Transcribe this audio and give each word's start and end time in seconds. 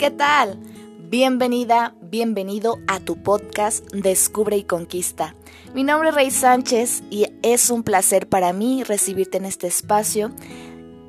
¿qué 0.00 0.10
tal? 0.10 0.58
Bienvenida, 1.10 1.94
bienvenido 2.00 2.78
a 2.86 3.00
tu 3.00 3.22
podcast 3.22 3.84
Descubre 3.92 4.56
y 4.56 4.64
Conquista. 4.64 5.34
Mi 5.74 5.84
nombre 5.84 6.08
es 6.08 6.14
Rey 6.14 6.30
Sánchez 6.30 7.02
y 7.10 7.26
es 7.42 7.68
un 7.68 7.82
placer 7.82 8.26
para 8.26 8.54
mí 8.54 8.82
recibirte 8.82 9.36
en 9.36 9.44
este 9.44 9.66
espacio 9.66 10.30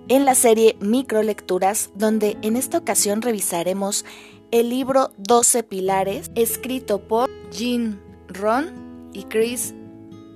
en 0.10 0.26
la 0.26 0.36
serie 0.36 0.76
Microlecturas, 0.82 1.92
donde 1.96 2.36
en 2.42 2.58
esta 2.58 2.80
ocasión 2.80 3.22
revisaremos 3.22 4.04
el 4.52 4.68
libro 4.68 5.14
12 5.20 5.64
Pilares, 5.64 6.30
escrito 6.36 7.08
por 7.08 7.30
Jean 7.50 7.98
Ron 8.28 9.10
y 9.14 9.24
Chris 9.24 9.74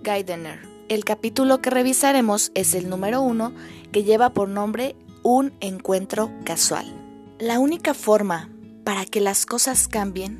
Gaidener. 0.01 0.61
El 0.87 1.03
capítulo 1.03 1.61
que 1.61 1.71
revisaremos 1.71 2.53
es 2.55 2.73
el 2.73 2.87
número 2.87 3.21
uno, 3.21 3.51
que 3.91 4.05
lleva 4.05 4.29
por 4.29 4.47
nombre 4.47 4.95
Un 5.23 5.51
encuentro 5.59 6.31
casual. 6.45 7.04
La 7.39 7.59
única 7.59 7.93
forma 7.93 8.49
para 8.85 9.05
que 9.05 9.19
las 9.19 9.45
cosas 9.45 9.89
cambien 9.89 10.39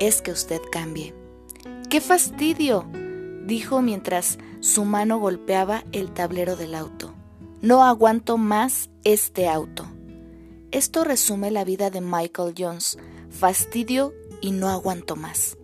es 0.00 0.20
que 0.20 0.32
usted 0.32 0.60
cambie. 0.70 1.14
¡Qué 1.88 2.02
fastidio! 2.02 2.84
dijo 3.46 3.80
mientras 3.80 4.36
su 4.60 4.84
mano 4.84 5.18
golpeaba 5.18 5.84
el 5.92 6.12
tablero 6.12 6.54
del 6.54 6.74
auto. 6.74 7.14
No 7.62 7.84
aguanto 7.84 8.36
más 8.36 8.90
este 9.02 9.48
auto. 9.48 9.86
Esto 10.72 11.04
resume 11.04 11.50
la 11.50 11.64
vida 11.64 11.88
de 11.88 12.02
Michael 12.02 12.52
Jones. 12.58 12.98
Fastidio 13.30 14.12
y 14.42 14.50
no 14.50 14.68
aguanto 14.68 15.16
más. 15.16 15.56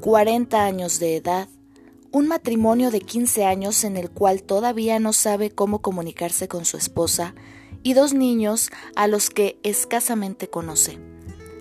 40 0.00 0.64
años 0.64 1.00
de 1.00 1.16
edad, 1.16 1.48
un 2.12 2.28
matrimonio 2.28 2.92
de 2.92 3.00
15 3.00 3.46
años 3.46 3.82
en 3.82 3.96
el 3.96 4.10
cual 4.10 4.44
todavía 4.44 5.00
no 5.00 5.12
sabe 5.12 5.50
cómo 5.50 5.82
comunicarse 5.82 6.46
con 6.46 6.66
su 6.66 6.76
esposa, 6.76 7.34
y 7.82 7.94
dos 7.94 8.14
niños 8.14 8.70
a 8.96 9.06
los 9.06 9.30
que 9.30 9.58
escasamente 9.62 10.48
conoce. 10.48 10.98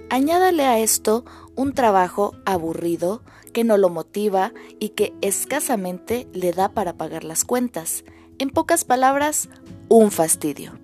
Añádale 0.09 0.65
a 0.65 0.79
esto 0.79 1.23
un 1.55 1.73
trabajo 1.73 2.35
aburrido 2.45 3.21
que 3.53 3.63
no 3.63 3.77
lo 3.77 3.89
motiva 3.89 4.53
y 4.79 4.89
que 4.89 5.13
escasamente 5.21 6.27
le 6.33 6.51
da 6.51 6.69
para 6.69 6.93
pagar 6.97 7.23
las 7.23 7.45
cuentas. 7.45 8.03
En 8.39 8.49
pocas 8.49 8.85
palabras, 8.85 9.49
un 9.89 10.11
fastidio. 10.11 10.79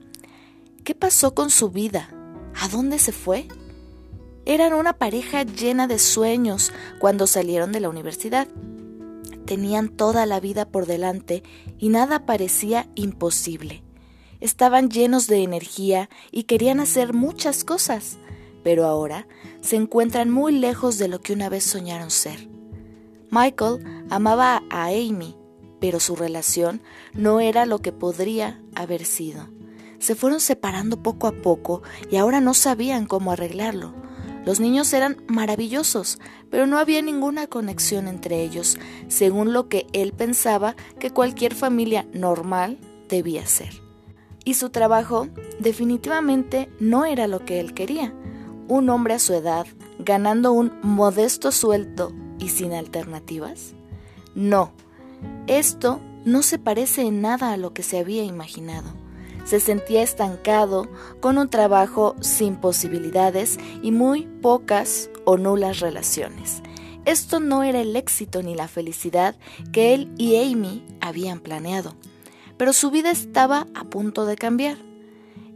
¿Qué 0.84 0.96
pasó 0.96 1.34
con 1.34 1.50
su 1.50 1.70
vida? 1.70 2.10
¿A 2.56 2.68
dónde 2.70 3.00
se 3.00 3.12
fue? 3.12 3.48
Eran 4.46 4.74
una 4.74 4.94
pareja 4.94 5.44
llena 5.44 5.88
de 5.88 6.00
sueños 6.00 6.72
cuando 7.00 7.28
salieron 7.28 7.72
de 7.74 7.82
la 7.82 7.90
universidad. 7.90 8.48
Tenían 9.46 9.90
toda 9.90 10.26
la 10.26 10.40
vida 10.40 10.70
por 10.70 10.86
delante 10.86 11.44
y 11.78 11.90
nada 11.90 12.26
parecía 12.26 12.88
imposible. 12.96 13.84
Estaban 14.40 14.90
llenos 14.90 15.26
de 15.28 15.42
energía 15.42 16.10
y 16.32 16.44
querían 16.44 16.80
hacer 16.80 17.14
muchas 17.14 17.64
cosas, 17.64 18.20
pero 18.64 18.86
ahora 18.86 19.28
se 19.62 19.78
encuentran 19.78 20.30
muy 20.30 20.52
lejos 20.52 21.00
de 21.00 21.08
lo 21.08 21.22
que 21.22 21.34
una 21.34 21.50
vez 21.50 21.64
soñaron 21.64 22.12
ser. 22.12 22.48
Michael 23.32 24.06
amaba 24.12 24.64
a 24.70 24.86
Amy, 24.88 25.36
pero 25.80 26.00
su 26.00 26.16
relación 26.16 26.82
no 27.14 27.40
era 27.40 27.66
lo 27.66 27.80
que 27.80 27.92
podría 27.92 28.62
haber 28.76 29.06
sido. 29.06 29.50
Se 29.98 30.14
fueron 30.14 30.40
separando 30.40 31.02
poco 31.02 31.26
a 31.26 31.32
poco 31.32 31.82
y 32.12 32.18
ahora 32.18 32.40
no 32.40 32.54
sabían 32.54 33.08
cómo 33.08 33.32
arreglarlo. 33.32 33.96
Los 34.46 34.60
niños 34.60 34.94
eran 34.94 35.18
maravillosos, 35.28 36.20
pero 36.52 36.68
no 36.68 36.78
había 36.78 37.02
ninguna 37.02 37.48
conexión 37.48 38.08
entre 38.08 38.44
ellos, 38.44 38.78
según 39.08 39.52
lo 39.52 39.68
que 39.68 39.88
él 39.94 40.14
pensaba 40.14 40.76
que 41.00 41.10
cualquier 41.10 41.56
familia 41.56 42.08
normal 42.14 42.78
debía 43.10 43.46
ser 43.46 43.87
y 44.48 44.53
su 44.53 44.70
trabajo 44.70 45.28
definitivamente 45.59 46.70
no 46.80 47.03
era 47.03 47.28
lo 47.28 47.44
que 47.44 47.59
él 47.59 47.73
quería. 47.73 48.14
Un 48.70 48.89
hombre 48.89 49.16
a 49.16 49.20
su 49.20 49.34
edad, 49.34 49.67
ganando 50.00 50.54
un 50.54 50.72
modesto 50.81 51.52
sueldo 51.52 52.14
y 52.39 52.48
sin 52.48 52.72
alternativas. 52.72 53.73
No, 54.36 54.72
esto 55.48 55.99
no 56.23 56.44
se 56.44 56.60
parece 56.60 57.02
en 57.02 57.22
nada 57.22 57.52
a 57.52 57.58
lo 57.58 57.73
que 57.73 57.83
se 57.83 57.99
había 57.99 58.23
imaginado. 58.23 58.88
Se 59.44 59.60
sentía 59.60 60.02
estancado, 60.02 60.88
con 61.20 61.38
un 61.38 61.49
trabajo 61.49 62.16
sin 62.22 62.55
posibilidades 62.55 63.58
y 63.83 63.92
muy 63.92 64.27
pocas 64.42 65.10
o 65.26 65.36
nulas 65.36 65.82
relaciones. 65.82 66.61
Esto 67.04 67.42
no 67.42 67.64
era 67.64 67.82
el 67.82 67.93
éxito 67.98 68.42
ni 68.42 68.55
la 68.55 68.70
felicidad 68.70 69.36
que 69.73 69.93
él 69.93 70.10
y 70.17 70.42
Amy 70.42 70.86
habían 71.02 71.42
planeado 71.42 71.95
pero 72.58 72.73
su 72.73 72.92
vida 72.92 73.12
estaba 73.12 73.68
a 73.73 73.84
punto 73.86 74.26
de 74.26 74.36
cambiar. 74.36 74.78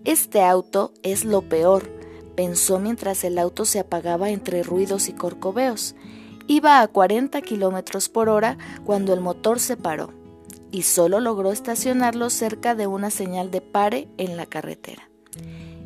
Este 0.06 0.42
auto 0.42 0.94
es 1.04 1.26
lo 1.26 1.42
peor, 1.42 1.90
pensó 2.36 2.80
mientras 2.80 3.24
el 3.24 3.38
auto 3.38 3.66
se 3.66 3.80
apagaba 3.80 4.30
entre 4.30 4.64
ruidos 4.64 5.10
y 5.10 5.14
corcoveos. 5.14 5.96
Iba 6.48 6.82
a 6.82 6.88
40 6.88 7.42
kilómetros 7.42 8.10
por 8.10 8.30
hora 8.30 8.58
cuando 8.84 9.14
el 9.14 9.22
motor 9.22 9.60
se 9.60 9.78
paró 9.78 10.10
y 10.72 10.84
solo 10.84 11.20
logró 11.20 11.52
estacionarlo 11.52 12.30
cerca 12.30 12.76
de 12.76 12.88
una 12.88 13.12
señal 13.12 13.52
de 13.52 13.62
pare 13.62 14.08
en 14.18 14.38
la 14.38 14.46
carretera. 14.46 15.10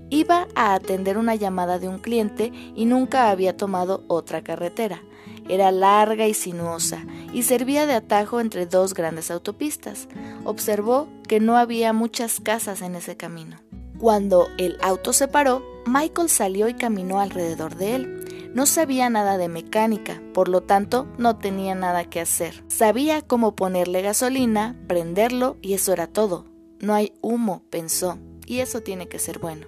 Iba 0.10 0.48
a 0.56 0.76
atender 0.76 1.18
una 1.18 1.36
llamada 1.36 1.80
de 1.80 1.90
un 1.90 1.98
cliente 2.00 2.52
y 2.76 2.86
nunca 2.86 3.30
había 3.32 3.58
tomado 3.58 4.04
otra 4.08 4.44
carretera. 4.44 5.02
Era 5.48 5.72
larga 5.72 6.28
y 6.28 6.34
sinuosa 6.34 7.06
y 7.34 7.44
servía 7.44 7.86
de 7.86 7.94
atajo 7.94 8.40
entre 8.40 8.66
dos 8.66 8.94
grandes 8.94 9.32
autopistas. 9.32 10.08
Observó 10.44 11.08
que 11.28 11.40
no 11.40 11.58
había 11.58 11.94
muchas 11.94 12.40
casas 12.40 12.82
en 12.82 12.96
ese 12.96 13.16
camino. 13.18 13.58
Cuando 14.00 14.48
el 14.58 14.78
auto 14.82 15.14
se 15.14 15.28
paró, 15.28 15.64
Michael 15.86 16.30
salió 16.30 16.68
y 16.68 16.74
caminó 16.74 17.20
alrededor 17.20 17.76
de 17.76 17.96
él. 17.96 18.52
No 18.54 18.66
sabía 18.66 19.10
nada 19.10 19.38
de 19.38 19.50
mecánica, 19.50 20.22
por 20.34 20.48
lo 20.48 20.62
tanto 20.62 21.08
no 21.18 21.38
tenía 21.38 21.76
nada 21.76 22.06
que 22.06 22.22
hacer. 22.22 22.64
Sabía 22.68 23.22
cómo 23.22 23.56
ponerle 23.56 24.02
gasolina, 24.02 24.76
prenderlo 24.88 25.58
y 25.62 25.74
eso 25.74 25.94
era 25.94 26.08
todo. 26.08 26.46
No 26.80 26.94
hay 26.94 27.14
humo, 27.22 27.64
pensó, 27.70 28.18
y 28.46 28.60
eso 28.60 28.82
tiene 28.82 29.08
que 29.08 29.20
ser 29.20 29.40
bueno. 29.40 29.68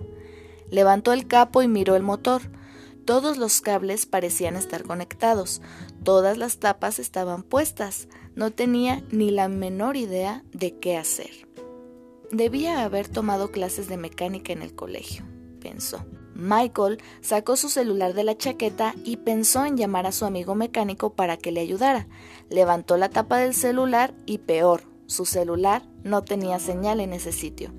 Levantó 0.69 1.13
el 1.13 1.27
capo 1.27 1.61
y 1.61 1.67
miró 1.67 1.95
el 1.95 2.03
motor. 2.03 2.43
Todos 3.07 3.37
los 3.37 3.61
cables 3.61 4.05
parecían 4.05 4.57
estar 4.57 4.83
conectados, 4.83 5.61
todas 6.03 6.37
las 6.37 6.57
tapas 6.57 6.99
estaban 6.99 7.41
puestas, 7.41 8.09
no 8.35 8.51
tenía 8.51 9.01
ni 9.11 9.31
la 9.31 9.47
menor 9.47 9.95
idea 9.95 10.43
de 10.51 10.77
qué 10.77 10.97
hacer. 10.97 11.47
Debía 12.33 12.83
haber 12.83 13.07
tomado 13.07 13.49
clases 13.49 13.87
de 13.87 13.95
mecánica 13.95 14.51
en 14.51 14.61
el 14.61 14.75
colegio, 14.75 15.23
pensó. 15.61 16.05
Michael 16.35 17.01
sacó 17.21 17.55
su 17.55 17.69
celular 17.69 18.13
de 18.13 18.25
la 18.25 18.37
chaqueta 18.37 18.93
y 19.05 19.15
pensó 19.15 19.63
en 19.63 19.77
llamar 19.77 20.05
a 20.05 20.11
su 20.11 20.25
amigo 20.25 20.53
mecánico 20.53 21.13
para 21.13 21.37
que 21.37 21.53
le 21.53 21.61
ayudara. 21.61 22.09
Levantó 22.49 22.97
la 22.97 23.07
tapa 23.07 23.37
del 23.37 23.53
celular 23.53 24.13
y 24.25 24.39
peor, 24.39 24.83
su 25.05 25.25
celular 25.25 25.87
no 26.03 26.25
tenía 26.25 26.59
señal 26.59 26.99
en 26.99 27.13
ese 27.13 27.31
sitio. 27.31 27.71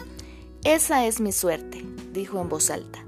Esa 0.64 1.04
es 1.04 1.20
mi 1.20 1.32
suerte, 1.32 1.84
dijo 2.14 2.40
en 2.40 2.48
voz 2.48 2.70
alta. 2.70 3.04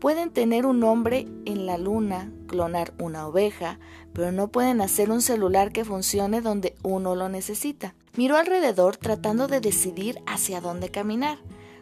Pueden 0.00 0.30
tener 0.30 0.66
un 0.66 0.84
hombre 0.84 1.26
en 1.46 1.64
la 1.64 1.78
luna, 1.78 2.30
clonar 2.48 2.92
una 2.98 3.26
oveja, 3.26 3.78
pero 4.12 4.30
no 4.30 4.48
pueden 4.48 4.82
hacer 4.82 5.10
un 5.10 5.22
celular 5.22 5.72
que 5.72 5.86
funcione 5.86 6.42
donde 6.42 6.74
uno 6.82 7.14
lo 7.14 7.30
necesita. 7.30 7.94
Miró 8.14 8.36
alrededor 8.36 8.98
tratando 8.98 9.48
de 9.48 9.60
decidir 9.60 10.20
hacia 10.26 10.60
dónde 10.60 10.90
caminar. 10.90 11.38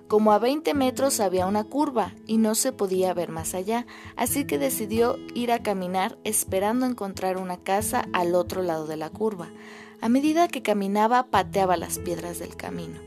Como 0.07 0.33
a 0.33 0.39
20 0.39 0.75
metros 0.75 1.19
había 1.19 1.47
una 1.47 1.65
curva 1.65 2.13
y 2.25 2.39
no 2.39 2.55
se 2.55 2.71
podía 2.71 3.13
ver 3.15 3.31
más 3.31 3.53
allá, 3.53 3.85
así 4.17 4.45
que 4.45 4.59
decidió 4.59 5.17
ir 5.35 5.51
a 5.51 5.65
caminar 5.65 6.17
esperando 6.23 6.87
encontrar 6.87 7.37
una 7.37 7.57
casa 7.57 8.07
al 8.13 8.37
otro 8.37 8.63
lado 8.63 8.87
de 8.87 8.97
la 8.97 9.11
curva. 9.11 9.51
A 10.01 10.09
medida 10.09 10.47
que 10.47 10.63
caminaba 10.63 11.31
pateaba 11.31 11.77
las 11.77 11.99
piedras 11.99 12.39
del 12.39 12.55
camino, 12.55 13.01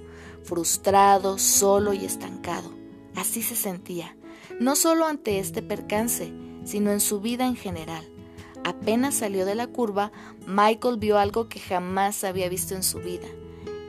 frustrado, 0.43 1.37
solo 1.37 1.93
y 1.93 2.03
estancado. 2.03 2.71
Así 3.15 3.41
se 3.41 3.55
sentía 3.55 4.17
no 4.59 4.75
solo 4.75 5.05
ante 5.05 5.39
este 5.39 5.61
percance, 5.61 6.33
sino 6.63 6.91
en 6.91 6.99
su 6.99 7.21
vida 7.21 7.45
en 7.45 7.55
general. 7.55 8.07
Apenas 8.63 9.15
salió 9.15 9.45
de 9.45 9.55
la 9.55 9.67
curva, 9.67 10.11
Michael 10.45 10.97
vio 10.97 11.17
algo 11.17 11.47
que 11.47 11.59
jamás 11.59 12.23
había 12.23 12.49
visto 12.49 12.75
en 12.75 12.83
su 12.83 12.99
vida. 12.99 13.27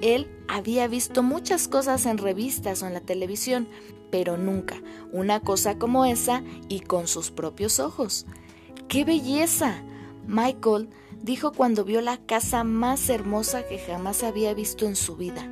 Él 0.01 0.31
había 0.47 0.87
visto 0.87 1.23
muchas 1.23 1.67
cosas 1.67 2.07
en 2.07 2.19
revistas 2.19 2.83
o 2.83 2.87
en 2.87 2.95
la 2.95 3.01
televisión, 3.01 3.69
pero 4.11 4.37
nunca 4.37 4.81
una 5.13 5.41
cosa 5.41 5.79
como 5.79 6.05
esa 6.05 6.43
y 6.69 6.81
con 6.81 7.09
sus 7.09 7.31
propios 7.31 7.81
ojos. 7.81 8.27
¡Qué 8.89 9.05
belleza! 9.05 9.83
Michael 10.27 10.89
dijo 11.23 11.53
cuando 11.53 11.85
vio 11.85 12.01
la 12.01 12.19
casa 12.19 12.63
más 12.65 13.09
hermosa 13.09 13.67
que 13.67 13.79
jamás 13.79 14.23
había 14.23 14.55
visto 14.55 14.87
en 14.87 14.95
su 14.95 15.17
vida. 15.17 15.49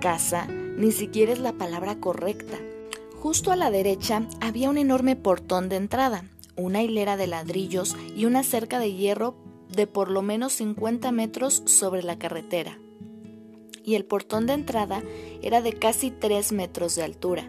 Casa 0.00 0.46
ni 0.46 0.92
siquiera 0.92 1.32
es 1.32 1.38
la 1.38 1.52
palabra 1.52 2.00
correcta. 2.00 2.58
Justo 3.22 3.52
a 3.52 3.56
la 3.56 3.70
derecha 3.70 4.26
había 4.40 4.68
un 4.68 4.78
enorme 4.78 5.14
portón 5.14 5.68
de 5.68 5.76
entrada, 5.76 6.24
una 6.56 6.82
hilera 6.82 7.16
de 7.16 7.28
ladrillos 7.28 7.96
y 8.16 8.24
una 8.24 8.42
cerca 8.42 8.80
de 8.80 8.94
hierro 8.94 9.36
de 9.68 9.86
por 9.86 10.10
lo 10.10 10.22
menos 10.22 10.54
50 10.54 11.12
metros 11.12 11.62
sobre 11.66 12.02
la 12.02 12.18
carretera. 12.18 12.80
Y 13.84 13.94
el 13.94 14.04
portón 14.04 14.46
de 14.46 14.54
entrada 14.54 15.04
era 15.40 15.60
de 15.60 15.72
casi 15.72 16.10
3 16.10 16.50
metros 16.50 16.96
de 16.96 17.04
altura. 17.04 17.48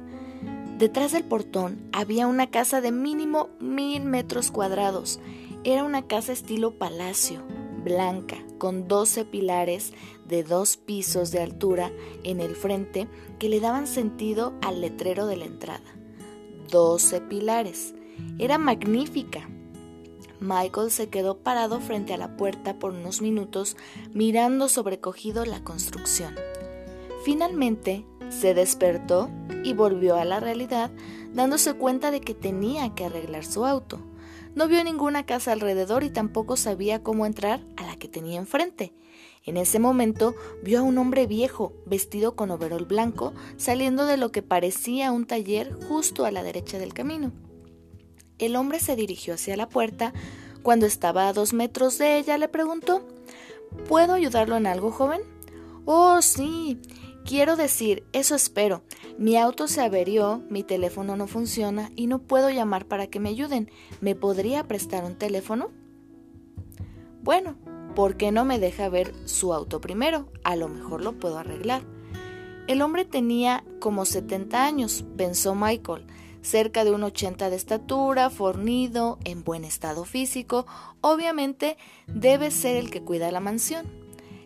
Detrás 0.78 1.12
del 1.12 1.24
portón 1.24 1.90
había 1.92 2.28
una 2.28 2.52
casa 2.52 2.80
de 2.80 2.92
mínimo 2.92 3.50
mil 3.60 4.04
metros 4.04 4.52
cuadrados. 4.52 5.20
Era 5.64 5.84
una 5.84 6.06
casa 6.06 6.34
estilo 6.34 6.78
palacio, 6.78 7.42
blanca, 7.84 8.38
con 8.64 8.88
doce 8.88 9.26
pilares 9.26 9.92
de 10.26 10.42
dos 10.42 10.78
pisos 10.78 11.32
de 11.32 11.42
altura 11.42 11.92
en 12.24 12.40
el 12.40 12.56
frente 12.56 13.10
que 13.38 13.50
le 13.50 13.60
daban 13.60 13.88
sentido 13.88 14.54
al 14.62 14.80
letrero 14.80 15.28
de 15.28 15.36
la 15.36 15.44
entrada. 15.44 15.84
Doce 16.70 17.20
pilares. 17.20 17.94
Era 18.40 18.58
magnífica. 18.58 19.50
Michael 20.40 20.92
se 20.92 21.10
quedó 21.10 21.40
parado 21.40 21.82
frente 21.82 22.14
a 22.14 22.18
la 22.18 22.38
puerta 22.38 22.80
por 22.80 22.94
unos 22.94 23.22
minutos 23.22 23.76
mirando 24.14 24.70
sobrecogido 24.70 25.44
la 25.44 25.62
construcción. 25.66 26.34
Finalmente 27.26 28.06
se 28.30 28.54
despertó 28.54 29.30
y 29.66 29.74
volvió 29.74 30.16
a 30.16 30.24
la 30.24 30.40
realidad 30.40 30.90
dándose 31.34 31.74
cuenta 31.74 32.12
de 32.12 32.22
que 32.22 32.34
tenía 32.34 32.96
que 32.96 33.04
arreglar 33.04 33.44
su 33.44 33.66
auto. 33.66 34.00
No 34.56 34.68
vio 34.68 34.84
ninguna 34.84 35.26
casa 35.26 35.52
alrededor 35.52 36.04
y 36.04 36.10
tampoco 36.10 36.58
sabía 36.58 37.02
cómo 37.02 37.26
entrar 37.26 37.62
a 37.76 37.84
la 37.84 37.96
que 37.96 38.08
tenía 38.08 38.40
enfrente. 38.40 38.94
En 39.46 39.58
ese 39.58 39.80
momento 39.80 40.36
vio 40.62 40.80
a 40.80 40.84
un 40.84 40.98
hombre 40.98 41.28
viejo, 41.28 41.74
vestido 41.86 42.36
con 42.36 42.52
overol 42.52 42.86
blanco, 42.86 43.34
saliendo 43.58 44.06
de 44.06 44.18
lo 44.18 44.32
que 44.32 44.42
parecía 44.42 45.12
un 45.12 45.26
taller 45.26 45.74
justo 45.88 46.26
a 46.26 46.32
la 46.32 46.44
derecha 46.44 46.78
del 46.78 46.94
camino. 46.94 47.32
El 48.38 48.56
hombre 48.56 48.80
se 48.80 48.96
dirigió 48.96 49.34
hacia 49.34 49.58
la 49.58 49.70
puerta. 49.70 50.14
Cuando 50.62 50.86
estaba 50.86 51.28
a 51.28 51.34
dos 51.34 51.54
metros 51.54 51.98
de 51.98 52.18
ella, 52.18 52.38
le 52.38 52.48
preguntó 52.48 53.06
¿Puedo 53.88 54.14
ayudarlo 54.14 54.56
en 54.56 54.68
algo, 54.68 54.92
joven? 54.92 55.22
Oh, 55.86 56.22
sí. 56.22 56.80
Quiero 57.26 57.56
decir, 57.56 58.06
eso 58.14 58.36
espero. 58.36 58.84
Mi 59.18 59.38
auto 59.38 59.68
se 59.68 59.82
averió, 59.82 60.42
mi 60.50 60.64
teléfono 60.64 61.16
no 61.16 61.28
funciona 61.28 61.92
y 61.96 62.08
no 62.08 62.20
puedo 62.20 62.50
llamar 62.50 62.88
para 62.88 63.08
que 63.08 63.20
me 63.20 63.30
ayuden. 63.30 63.70
¿Me 64.02 64.16
podría 64.16 64.68
prestar 64.68 65.04
un 65.04 65.16
teléfono? 65.16 65.70
Bueno, 67.22 67.56
¿por 67.96 68.18
qué 68.18 68.32
no 68.32 68.44
me 68.44 68.60
deja 68.60 68.90
ver 68.90 69.14
su 69.26 69.54
auto 69.54 69.80
primero? 69.82 70.28
A 70.44 70.56
lo 70.56 70.68
mejor 70.68 71.04
lo 71.04 71.20
puedo 71.20 71.38
arreglar. 71.38 71.84
El 72.68 72.82
hombre 72.82 73.06
tenía 73.06 73.64
como 73.80 74.06
70 74.06 74.66
años, 74.66 75.06
pensó 75.16 75.54
Michael, 75.54 76.08
cerca 76.42 76.84
de 76.84 76.92
un 76.92 77.04
80 77.04 77.50
de 77.50 77.56
estatura, 77.56 78.30
fornido, 78.30 79.20
en 79.26 79.44
buen 79.44 79.64
estado 79.64 80.06
físico, 80.06 80.66
obviamente 81.02 81.78
debe 82.08 82.52
ser 82.52 82.78
el 82.78 82.90
que 82.90 83.04
cuida 83.04 83.32
la 83.32 83.40
mansión. 83.40 84.03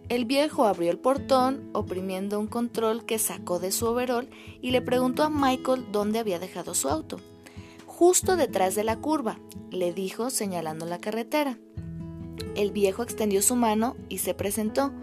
El 0.09 0.23
viejo 0.23 0.65
abrió 0.65 0.89
el 0.89 0.99
portón, 0.99 1.69
oprimiendo 1.73 2.39
un 2.39 2.47
control 2.47 3.05
que 3.05 3.19
sacó 3.19 3.59
de 3.59 3.73
su 3.73 3.87
overol 3.87 4.29
y 4.61 4.71
le 4.71 4.81
preguntó 4.81 5.23
a 5.23 5.29
Michael 5.29 5.87
dónde 5.91 6.19
había 6.19 6.39
dejado 6.39 6.73
su 6.73 6.87
auto. 6.87 7.19
Justo 7.85 8.37
detrás 8.37 8.73
de 8.75 8.85
la 8.85 8.97
curva, 8.97 9.37
le 9.69 9.91
dijo 9.91 10.29
señalando 10.29 10.85
la 10.85 10.99
carretera. 10.99 11.57
El 12.55 12.71
viejo 12.71 13.03
extendió 13.03 13.41
su 13.41 13.55
mano 13.55 13.97
y 14.07 14.19
se 14.19 14.33
presentó. 14.33 14.93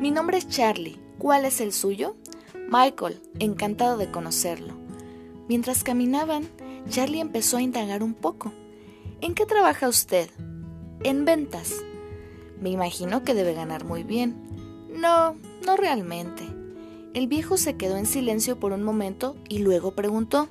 Mi 0.00 0.12
nombre 0.12 0.38
es 0.38 0.48
Charlie. 0.48 1.00
¿Cuál 1.18 1.44
es 1.44 1.60
el 1.60 1.72
suyo? 1.72 2.14
Michael, 2.68 3.20
encantado 3.40 3.96
de 3.96 4.10
conocerlo. 4.10 4.74
Mientras 5.48 5.82
caminaban, 5.82 6.48
Charlie 6.88 7.20
empezó 7.20 7.56
a 7.56 7.62
indagar 7.62 8.02
un 8.02 8.14
poco. 8.14 8.52
¿En 9.20 9.34
qué 9.34 9.44
trabaja 9.44 9.88
usted? 9.88 10.30
En 11.02 11.24
ventas. 11.24 11.74
Me 12.60 12.70
imagino 12.70 13.24
que 13.24 13.34
debe 13.34 13.54
ganar 13.54 13.84
muy 13.84 14.04
bien. 14.04 14.51
No, 14.94 15.36
no 15.66 15.76
realmente. 15.76 16.44
El 17.14 17.26
viejo 17.26 17.56
se 17.56 17.76
quedó 17.76 17.96
en 17.96 18.06
silencio 18.06 18.58
por 18.58 18.72
un 18.72 18.82
momento 18.82 19.36
y 19.48 19.58
luego 19.58 19.94
preguntó, 19.94 20.48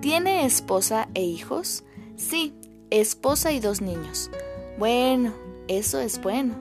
¿Tiene 0.00 0.44
esposa 0.44 1.08
e 1.14 1.22
hijos? 1.22 1.82
Sí, 2.16 2.52
esposa 2.90 3.52
y 3.52 3.60
dos 3.60 3.80
niños. 3.80 4.30
Bueno, 4.78 5.32
eso 5.66 5.98
es 5.98 6.20
bueno. 6.20 6.54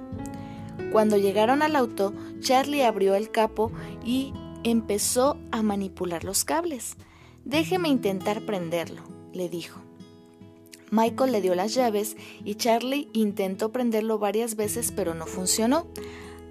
Cuando 0.92 1.18
llegaron 1.18 1.62
al 1.62 1.76
auto, 1.76 2.14
Charlie 2.40 2.84
abrió 2.84 3.16
el 3.16 3.32
capo 3.32 3.72
y 4.06 4.34
empezó 4.64 5.38
a 5.52 5.62
manipular 5.62 6.24
los 6.24 6.46
cables. 6.46 6.96
Déjeme 7.44 7.90
intentar 7.90 8.46
prenderlo, 8.46 9.02
le 9.34 9.50
dijo. 9.50 9.82
Michael 10.90 11.32
le 11.32 11.42
dio 11.42 11.56
las 11.56 11.74
llaves 11.74 12.16
y 12.46 12.56
Charlie 12.56 13.10
intentó 13.14 13.72
prenderlo 13.72 14.20
varias 14.20 14.56
veces 14.56 14.94
pero 14.96 15.16
no 15.16 15.26
funcionó. 15.26 15.88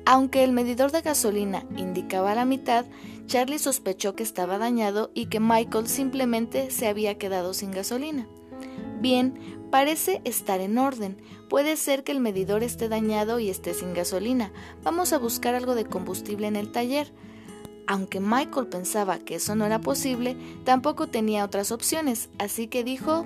Aunque 0.04 0.42
el 0.42 0.52
medidor 0.52 0.90
de 0.90 1.00
gasolina 1.00 1.64
indicaba 1.76 2.34
la 2.34 2.44
mitad, 2.44 2.86
Charlie 3.26 3.58
sospechó 3.58 4.14
que 4.14 4.22
estaba 4.22 4.58
dañado 4.58 5.10
y 5.14 5.26
que 5.26 5.40
Michael 5.40 5.86
simplemente 5.88 6.70
se 6.70 6.88
había 6.88 7.18
quedado 7.18 7.54
sin 7.54 7.70
gasolina. 7.70 8.26
Bien, 9.00 9.34
parece 9.70 10.20
estar 10.24 10.60
en 10.60 10.78
orden. 10.78 11.16
Puede 11.48 11.76
ser 11.76 12.04
que 12.04 12.12
el 12.12 12.20
medidor 12.20 12.62
esté 12.62 12.88
dañado 12.88 13.38
y 13.38 13.48
esté 13.48 13.74
sin 13.74 13.94
gasolina. 13.94 14.52
Vamos 14.82 15.12
a 15.12 15.18
buscar 15.18 15.54
algo 15.54 15.74
de 15.74 15.84
combustible 15.84 16.46
en 16.46 16.56
el 16.56 16.72
taller. 16.72 17.12
Aunque 17.86 18.20
Michael 18.20 18.68
pensaba 18.68 19.18
que 19.18 19.36
eso 19.36 19.54
no 19.54 19.66
era 19.66 19.80
posible, 19.80 20.36
tampoco 20.64 21.08
tenía 21.08 21.44
otras 21.44 21.72
opciones, 21.72 22.30
así 22.38 22.68
que 22.68 22.84
dijo, 22.84 23.24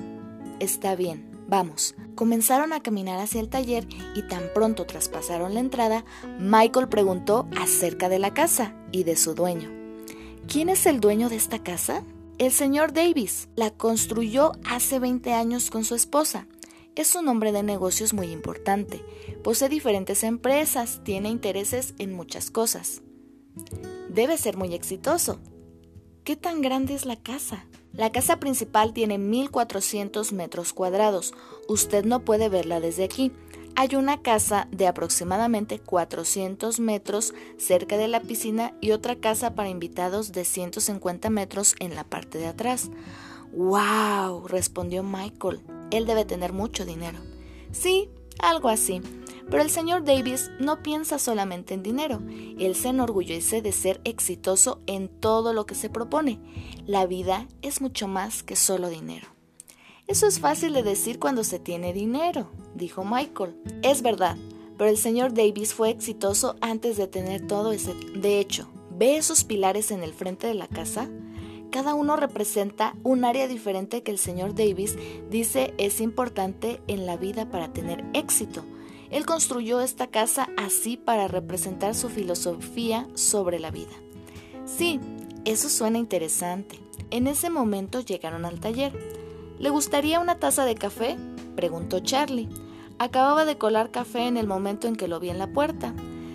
está 0.61 0.95
bien, 0.97 1.31
vamos. 1.47 1.95
Comenzaron 2.17 2.73
a 2.73 2.83
caminar 2.83 3.21
hacia 3.21 3.43
el 3.43 3.51
taller 3.51 3.87
y 4.15 4.23
tan 4.23 4.51
pronto 4.55 4.87
traspasaron 4.87 5.53
la 5.53 5.61
entrada, 5.61 6.05
Michael 6.41 6.89
preguntó 6.89 7.47
acerca 7.61 8.09
de 8.09 8.19
la 8.19 8.33
casa 8.33 8.75
y 8.91 9.05
de 9.05 9.17
su 9.17 9.35
dueño. 9.35 9.71
¿Quién 10.49 10.71
es 10.71 10.87
el 10.87 10.99
dueño 10.99 11.29
de 11.29 11.37
esta 11.37 11.63
casa? 11.63 12.03
El 12.39 12.53
señor 12.53 12.95
Davis. 12.95 13.49
La 13.55 13.71
construyó 13.71 14.53
hace 14.67 14.99
20 14.99 15.35
años 15.35 15.71
con 15.71 15.85
su 15.85 15.95
esposa. 15.95 16.47
Es 16.95 17.15
un 17.15 17.29
hombre 17.29 17.53
de 17.53 17.63
negocios 17.63 18.15
muy 18.15 18.29
importante. 18.29 19.05
Posee 19.45 19.69
diferentes 19.69 20.23
empresas, 20.23 21.03
tiene 21.05 21.29
intereses 21.29 21.93
en 21.99 22.15
muchas 22.15 22.51
cosas. 22.51 23.03
Debe 24.09 24.39
ser 24.39 24.57
muy 24.57 24.75
exitoso. 24.75 25.39
¿Qué 26.25 26.35
tan 26.37 26.63
grande 26.63 26.95
es 26.95 27.05
la 27.05 27.17
casa? 27.17 27.67
La 27.97 28.13
casa 28.13 28.39
principal 28.39 28.93
tiene 28.93 29.17
1400 29.17 30.33
metros 30.33 30.75
cuadrados. 30.75 31.33
Usted 31.67 32.05
no 32.05 32.21
puede 32.21 32.51
verla 32.51 32.79
desde 32.79 33.05
aquí. 33.05 33.33
Hay 33.75 33.95
una 33.95 34.21
casa 34.21 34.69
de 34.71 34.87
aproximadamente 34.87 35.79
400 35.79 36.79
metros 36.79 37.35
cerca 37.57 37.97
de 37.97 38.09
la 38.09 38.21
piscina 38.21 38.75
y 38.81 38.91
otra 38.91 39.17
casa 39.17 39.55
para 39.55 39.71
invitados 39.71 40.33
de 40.33 40.45
150 40.45 41.31
metros 41.31 41.75
en 41.79 41.95
la 41.95 42.05
parte 42.05 42.39
de 42.39 42.47
atrás. 42.47 42.91
¡Wow! 43.53 44.47
respondió 44.47 45.03
Michael. 45.03 45.61
Él 45.91 46.05
debe 46.05 46.27
tener 46.27 46.53
mucho 46.53 46.85
dinero. 46.85 47.19
Sí, 47.73 48.11
algo 48.39 48.69
así. 48.69 49.01
Pero 49.51 49.63
el 49.63 49.71
señor 49.71 50.05
Davis 50.05 50.51
no 50.59 50.83
piensa 50.83 51.19
solamente 51.19 51.75
en 51.75 51.83
dinero, 51.83 52.21
él 52.59 52.75
se 52.75 52.89
enorgullece 52.89 53.63
de 53.63 53.73
ser 53.73 54.01
exitoso 54.05 54.81
en 54.87 55.09
todo 55.09 55.53
lo 55.53 55.67
que 55.67 55.75
se 55.75 55.89
propone. 55.89 56.41
La 56.87 57.07
vida 57.07 57.47
es 57.63 57.81
mucho 57.81 58.09
más 58.09 58.43
que 58.43 58.57
solo 58.57 58.89
dinero. 58.89 59.29
Eso 60.09 60.27
es 60.27 60.41
fácil 60.41 60.73
de 60.73 60.83
decir 60.83 61.19
cuando 61.19 61.43
se 61.43 61.59
tiene 61.59 61.93
dinero, 61.93 62.51
dijo 62.75 63.05
Michael. 63.05 63.57
Es 63.83 64.03
verdad, 64.03 64.37
pero 64.79 64.91
el 64.91 64.99
señor 64.99 65.33
Davis 65.33 65.75
fue 65.75 65.91
exitoso 65.91 66.57
antes 66.61 66.97
de 66.97 67.07
tener 67.07 67.47
todo 67.47 67.73
ese... 67.73 67.95
De 68.15 68.39
hecho, 68.39 68.69
¿ve 68.91 69.17
esos 69.17 69.45
pilares 69.45 69.91
en 69.91 70.03
el 70.03 70.13
frente 70.13 70.47
de 70.47 70.55
la 70.55 70.69
casa? 70.69 71.09
Cada 71.71 71.95
uno 71.95 72.17
representa 72.17 72.95
un 73.03 73.25
área 73.25 73.49
diferente 73.49 74.03
que 74.03 74.11
el 74.11 74.19
señor 74.19 74.55
Davis 74.55 74.97
dice 75.31 75.75
es 75.79 76.01
importante 76.01 76.81
en 76.87 77.07
la 77.07 77.17
vida 77.17 77.51
para 77.51 77.73
tener 77.73 78.05
éxito. 78.15 78.65
Él 79.17 79.25
construyó 79.25 79.81
esta 79.81 80.09
casa 80.09 80.51
así 80.59 80.99
para 80.99 81.27
representar 81.27 81.95
su 81.95 82.11
filosofía 82.11 83.09
sobre 83.15 83.59
la 83.59 83.71
vida. 83.71 83.95
Sí, 84.67 85.01
eso 85.47 85.71
suena 85.71 85.97
interesante. 85.97 86.79
En 87.11 87.27
ese 87.27 87.49
momento 87.49 88.01
llegaron 88.01 88.45
al 88.45 88.61
taller. 88.61 88.93
¿Le 89.59 89.71
gustaría 89.71 90.21
una 90.21 90.39
taza 90.39 90.67
de 90.67 90.75
café? 90.75 91.17
preguntó 91.55 92.01
Charlie. 92.01 92.51
Acababa 92.99 93.47
de 93.47 93.57
colar 93.57 93.91
café 93.91 94.27
en 94.27 94.37
el 94.37 94.47
momento 94.47 94.87
en 94.87 94.97
que 94.97 95.09
lo 95.09 95.19
vi 95.19 95.31
en 95.31 95.39
la 95.39 95.51
puerta. 95.51 95.95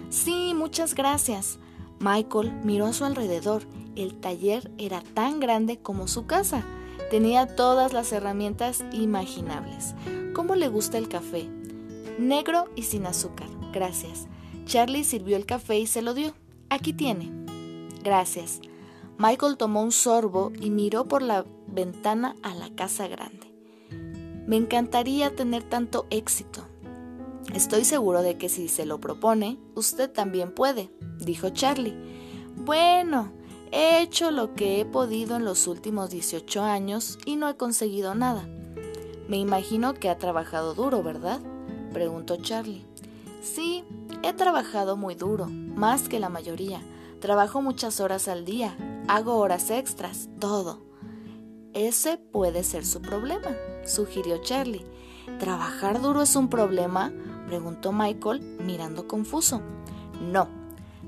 Sí, 0.09 0.53
muchas 0.55 0.95
gracias. 0.95 1.59
Michael 1.99 2.51
miró 2.63 2.87
a 2.87 2.93
su 2.93 3.05
alrededor. 3.05 3.61
El 3.95 4.15
taller 4.15 4.71
era 4.79 5.03
tan 5.13 5.39
grande 5.39 5.77
como 5.77 6.07
su 6.07 6.25
casa. 6.25 6.63
Tenía 7.11 7.45
todas 7.45 7.93
las 7.93 8.11
herramientas 8.11 8.83
imaginables. 8.91 9.93
¿Cómo 10.33 10.55
le 10.55 10.67
gusta 10.67 10.97
el 10.97 11.09
café? 11.09 11.47
Negro 12.21 12.69
y 12.75 12.83
sin 12.83 13.05
azúcar. 13.05 13.47
Gracias. 13.73 14.27
Charlie 14.65 15.03
sirvió 15.03 15.35
el 15.35 15.45
café 15.45 15.79
y 15.79 15.87
se 15.87 16.01
lo 16.01 16.13
dio. 16.13 16.33
Aquí 16.69 16.93
tiene. 16.93 17.31
Gracias. 18.03 18.61
Michael 19.17 19.57
tomó 19.57 19.81
un 19.81 19.91
sorbo 19.91 20.51
y 20.59 20.69
miró 20.69 21.07
por 21.07 21.21
la 21.21 21.45
ventana 21.67 22.35
a 22.43 22.53
la 22.53 22.69
casa 22.69 23.07
grande. 23.07 23.51
Me 24.47 24.55
encantaría 24.55 25.35
tener 25.35 25.63
tanto 25.63 26.07
éxito. 26.09 26.67
Estoy 27.53 27.85
seguro 27.85 28.21
de 28.21 28.37
que 28.37 28.49
si 28.49 28.67
se 28.67 28.85
lo 28.85 28.99
propone, 28.99 29.57
usted 29.75 30.09
también 30.09 30.53
puede, 30.53 30.91
dijo 31.19 31.49
Charlie. 31.49 31.97
Bueno, 32.55 33.31
He 33.73 34.01
hecho 34.01 34.31
lo 34.31 34.53
que 34.53 34.81
he 34.81 34.85
podido 34.85 35.37
en 35.37 35.45
los 35.45 35.65
últimos 35.65 36.09
18 36.09 36.61
años 36.61 37.17
y 37.25 37.37
no 37.37 37.47
he 37.47 37.55
conseguido 37.55 38.15
nada. 38.15 38.45
Me 39.29 39.37
imagino 39.37 39.93
que 39.93 40.09
ha 40.09 40.17
trabajado 40.17 40.73
duro, 40.73 41.01
¿verdad? 41.03 41.39
Preguntó 41.91 42.37
Charlie. 42.37 42.85
Sí, 43.41 43.83
he 44.23 44.33
trabajado 44.33 44.97
muy 44.97 45.15
duro, 45.15 45.47
más 45.47 46.07
que 46.07 46.19
la 46.19 46.29
mayoría. 46.29 46.81
Trabajo 47.19 47.61
muchas 47.61 47.99
horas 47.99 48.27
al 48.27 48.45
día, 48.45 48.75
hago 49.07 49.37
horas 49.37 49.69
extras, 49.69 50.29
todo. 50.39 50.79
Ese 51.73 52.17
puede 52.17 52.63
ser 52.63 52.85
su 52.85 53.01
problema, 53.01 53.49
sugirió 53.85 54.41
Charlie. 54.41 54.85
¿Trabajar 55.39 56.01
duro 56.01 56.21
es 56.21 56.35
un 56.35 56.49
problema? 56.49 57.11
preguntó 57.47 57.91
Michael, 57.91 58.41
mirando 58.63 59.07
confuso. 59.07 59.61
No, 60.21 60.47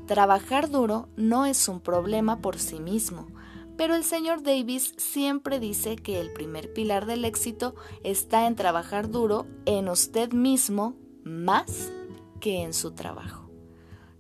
trabajar 0.08 0.70
duro 0.70 1.08
no 1.16 1.46
es 1.46 1.68
un 1.68 1.80
problema 1.80 2.40
por 2.40 2.58
sí 2.60 2.80
mismo, 2.80 3.28
pero 3.77 3.96
el 3.96 4.03
señor 4.03 4.44
Davis 4.44 4.94
siempre 4.98 5.60
dice 5.60 5.96
que 5.96 6.20
el 6.20 6.32
primer 6.32 6.74
pilar 6.74 7.06
del 7.06 7.25
éxito 7.25 7.75
está 8.03 8.48
en 8.48 8.56
trabajar 8.56 9.10
duro 9.10 9.46
en 9.65 9.89
usted 9.89 10.32
mismo 10.32 10.96
más 11.24 11.92
que 12.39 12.62
en 12.62 12.74
su 12.74 12.92
trabajo. 12.92 13.50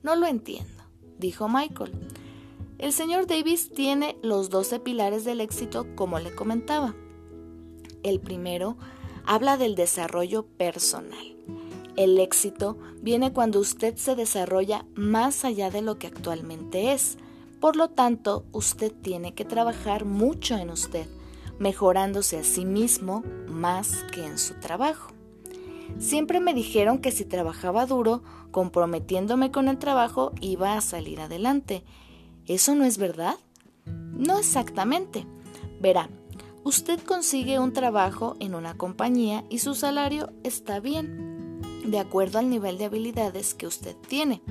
No 0.01 0.15
lo 0.15 0.27
entiendo, 0.27 0.83
dijo 1.17 1.47
Michael. 1.47 1.91
El 2.77 2.91
señor 2.91 3.27
Davis 3.27 3.69
tiene 3.69 4.17
los 4.21 4.49
12 4.49 4.79
pilares 4.79 5.23
del 5.23 5.39
éxito 5.39 5.87
como 5.95 6.19
le 6.19 6.33
comentaba. 6.33 6.95
El 8.03 8.19
primero 8.19 8.77
habla 9.25 9.57
del 9.57 9.75
desarrollo 9.75 10.45
personal. 10.45 11.35
El 11.95 12.19
éxito 12.19 12.77
viene 13.01 13.31
cuando 13.31 13.59
usted 13.59 13.95
se 13.97 14.15
desarrolla 14.15 14.85
más 14.95 15.45
allá 15.45 15.69
de 15.69 15.81
lo 15.81 15.99
que 15.99 16.07
actualmente 16.07 16.91
es. 16.91 17.17
Por 17.63 17.77
lo 17.77 17.87
tanto, 17.87 18.43
usted 18.51 18.91
tiene 18.91 19.35
que 19.35 19.45
trabajar 19.45 20.03
mucho 20.03 20.57
en 20.57 20.69
usted, 20.69 21.07
mejorándose 21.59 22.37
a 22.37 22.43
sí 22.43 22.65
mismo 22.65 23.23
más 23.47 24.03
que 24.11 24.25
en 24.25 24.37
su 24.37 24.55
trabajo. 24.55 25.13
Siempre 25.97 26.41
me 26.41 26.53
dijeron 26.53 26.97
que 26.97 27.13
si 27.13 27.23
trabajaba 27.23 27.85
duro, 27.85 28.21
comprometiéndome 28.51 29.49
con 29.51 29.69
el 29.69 29.77
trabajo, 29.77 30.33
iba 30.41 30.75
a 30.75 30.81
salir 30.81 31.21
adelante. 31.21 31.85
¿Eso 32.47 32.75
no 32.75 32.83
es 32.83 32.97
verdad? 32.97 33.35
No 33.85 34.39
exactamente. 34.39 35.25
Verá, 35.79 36.09
usted 36.65 36.99
consigue 36.99 37.59
un 37.59 37.71
trabajo 37.71 38.35
en 38.41 38.55
una 38.55 38.73
compañía 38.73 39.45
y 39.49 39.59
su 39.59 39.73
salario 39.73 40.33
está 40.43 40.81
bien, 40.81 41.61
de 41.85 41.99
acuerdo 41.99 42.39
al 42.39 42.49
nivel 42.49 42.77
de 42.77 42.83
habilidades 42.83 43.53
que 43.53 43.67
usted 43.67 43.95
tiene. 44.09 44.41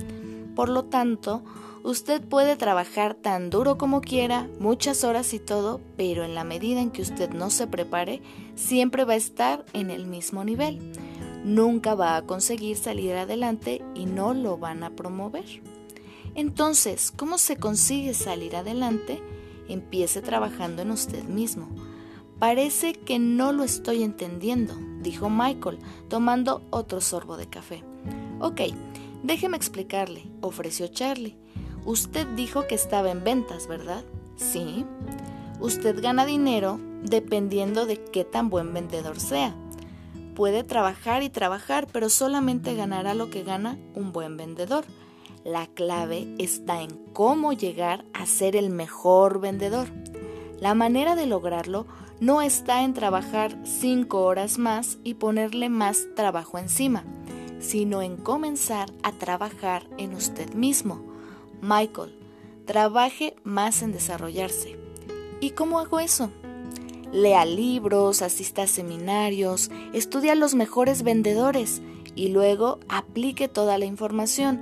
Por 0.55 0.69
lo 0.69 0.85
tanto, 0.85 1.43
usted 1.83 2.21
puede 2.21 2.55
trabajar 2.55 3.13
tan 3.13 3.49
duro 3.49 3.77
como 3.77 4.01
quiera, 4.01 4.47
muchas 4.59 5.03
horas 5.03 5.33
y 5.33 5.39
todo, 5.39 5.81
pero 5.97 6.23
en 6.23 6.35
la 6.35 6.43
medida 6.43 6.81
en 6.81 6.91
que 6.91 7.01
usted 7.01 7.29
no 7.31 7.49
se 7.49 7.67
prepare, 7.67 8.21
siempre 8.55 9.05
va 9.05 9.13
a 9.13 9.17
estar 9.17 9.65
en 9.73 9.91
el 9.91 10.05
mismo 10.05 10.43
nivel 10.43 10.79
nunca 11.43 11.93
va 11.93 12.15
a 12.15 12.21
conseguir 12.23 12.77
salir 12.77 13.13
adelante 13.13 13.83
y 13.95 14.05
no 14.05 14.33
lo 14.33 14.57
van 14.57 14.83
a 14.83 14.91
promover. 14.91 15.45
Entonces, 16.35 17.11
¿cómo 17.15 17.37
se 17.37 17.57
consigue 17.57 18.13
salir 18.13 18.55
adelante? 18.55 19.21
Empiece 19.67 20.21
trabajando 20.21 20.81
en 20.81 20.91
usted 20.91 21.23
mismo. 21.25 21.69
Parece 22.39 22.93
que 22.93 23.19
no 23.19 23.51
lo 23.53 23.63
estoy 23.63 24.03
entendiendo, 24.03 24.75
dijo 25.01 25.29
Michael, 25.29 25.79
tomando 26.09 26.63
otro 26.71 27.01
sorbo 27.01 27.37
de 27.37 27.47
café. 27.47 27.83
Ok, 28.39 28.61
déjeme 29.21 29.57
explicarle, 29.57 30.23
ofreció 30.41 30.87
Charlie. 30.87 31.37
Usted 31.85 32.25
dijo 32.35 32.67
que 32.67 32.75
estaba 32.75 33.11
en 33.11 33.23
ventas, 33.23 33.67
¿verdad? 33.67 34.03
Sí. 34.35 34.85
Usted 35.59 36.01
gana 36.01 36.25
dinero 36.25 36.79
dependiendo 37.03 37.85
de 37.85 38.01
qué 38.03 38.23
tan 38.23 38.49
buen 38.49 38.73
vendedor 38.73 39.19
sea. 39.19 39.55
Puede 40.35 40.63
trabajar 40.63 41.21
y 41.23 41.29
trabajar, 41.29 41.87
pero 41.91 42.09
solamente 42.09 42.75
ganará 42.75 43.13
lo 43.13 43.29
que 43.29 43.43
gana 43.43 43.77
un 43.93 44.11
buen 44.11 44.37
vendedor. 44.37 44.85
La 45.43 45.67
clave 45.67 46.33
está 46.39 46.81
en 46.81 46.91
cómo 47.11 47.53
llegar 47.53 48.05
a 48.13 48.25
ser 48.25 48.55
el 48.55 48.69
mejor 48.69 49.39
vendedor. 49.41 49.87
La 50.59 50.73
manera 50.73 51.15
de 51.15 51.27
lograrlo 51.27 51.85
no 52.21 52.41
está 52.41 52.83
en 52.83 52.93
trabajar 52.93 53.57
cinco 53.65 54.23
horas 54.23 54.57
más 54.57 54.97
y 55.03 55.15
ponerle 55.15 55.67
más 55.67 56.07
trabajo 56.15 56.57
encima, 56.57 57.03
sino 57.59 58.01
en 58.01 58.15
comenzar 58.15 58.89
a 59.03 59.11
trabajar 59.11 59.83
en 59.97 60.15
usted 60.15 60.53
mismo. 60.53 61.12
Michael, 61.63 62.13
trabaje 62.65 63.37
más 63.45 63.83
en 63.83 63.93
desarrollarse. 63.93 64.77
¿Y 65.39 65.51
cómo 65.51 65.79
hago 65.79 66.01
eso? 66.01 66.29
Lea 67.13 67.45
libros, 67.45 68.21
asista 68.21 68.63
a 68.63 68.67
seminarios, 68.67 69.71
estudia 69.93 70.33
a 70.33 70.35
los 70.35 70.55
mejores 70.55 71.03
vendedores 71.03 71.81
y 72.15 72.27
luego 72.27 72.79
aplique 72.89 73.47
toda 73.47 73.77
la 73.77 73.85
información. 73.85 74.59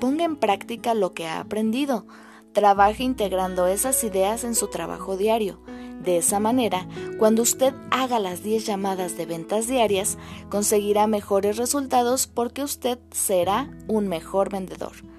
Ponga 0.00 0.24
en 0.24 0.34
práctica 0.34 0.94
lo 0.94 1.14
que 1.14 1.28
ha 1.28 1.38
aprendido. 1.38 2.06
Trabaje 2.52 3.04
integrando 3.04 3.68
esas 3.68 4.02
ideas 4.02 4.42
en 4.42 4.56
su 4.56 4.66
trabajo 4.66 5.16
diario. 5.16 5.60
De 6.02 6.18
esa 6.18 6.40
manera, 6.40 6.88
cuando 7.20 7.42
usted 7.42 7.72
haga 7.92 8.18
las 8.18 8.42
10 8.42 8.66
llamadas 8.66 9.16
de 9.16 9.26
ventas 9.26 9.68
diarias, 9.68 10.18
conseguirá 10.50 11.06
mejores 11.06 11.56
resultados 11.56 12.26
porque 12.26 12.64
usted 12.64 12.98
será 13.12 13.70
un 13.86 14.08
mejor 14.08 14.50
vendedor. 14.50 15.11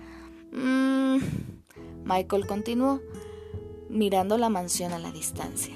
Mm, 0.53 1.17
Michael 2.05 2.47
continuó, 2.47 3.01
mirando 3.89 4.37
la 4.37 4.49
mansión 4.49 4.93
a 4.93 4.99
la 4.99 5.11
distancia. 5.11 5.75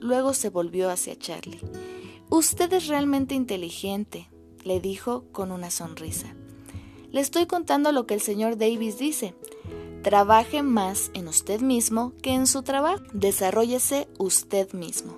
Luego 0.00 0.34
se 0.34 0.50
volvió 0.50 0.90
hacia 0.90 1.18
Charlie. 1.18 1.60
Usted 2.30 2.72
es 2.72 2.88
realmente 2.88 3.34
inteligente, 3.34 4.28
le 4.64 4.80
dijo 4.80 5.24
con 5.32 5.50
una 5.52 5.70
sonrisa. 5.70 6.34
Le 7.10 7.20
estoy 7.20 7.46
contando 7.46 7.90
lo 7.92 8.06
que 8.06 8.14
el 8.14 8.20
señor 8.20 8.58
Davis 8.58 8.98
dice. 8.98 9.34
Trabaje 10.02 10.62
más 10.62 11.10
en 11.14 11.26
usted 11.26 11.60
mismo 11.60 12.12
que 12.22 12.34
en 12.34 12.46
su 12.46 12.62
trabajo. 12.62 13.02
Desarrollese 13.12 14.08
usted 14.18 14.72
mismo. 14.72 15.16